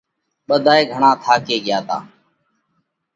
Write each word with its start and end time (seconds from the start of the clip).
ٻڌائي 0.47 0.83
گھڻا 0.91 1.11
ٿاڪي 1.23 1.57
ڳيا 1.65 1.79
تا۔ 1.87 1.97